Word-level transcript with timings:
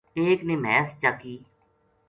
ایک 0.19 0.39
نے 0.47 0.55
مھیس 0.63 0.89
چاکی 1.01 1.35